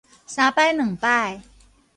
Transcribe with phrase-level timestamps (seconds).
[0.25, 1.43] 三擺兩擺